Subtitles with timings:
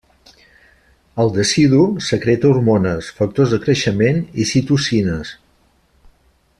[1.23, 5.39] El decidu secreta hormones, factors de creixement i citocines.